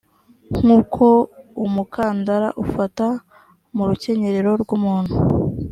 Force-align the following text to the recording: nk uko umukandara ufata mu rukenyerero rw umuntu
nk 0.57 0.61
uko 0.77 1.05
umukandara 1.65 2.47
ufata 2.63 3.05
mu 3.75 3.83
rukenyerero 3.89 4.51
rw 4.61 4.69
umuntu 4.77 5.15